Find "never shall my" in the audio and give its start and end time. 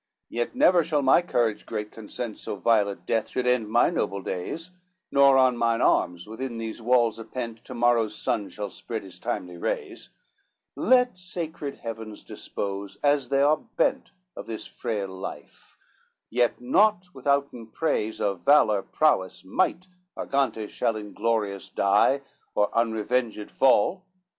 0.55-1.21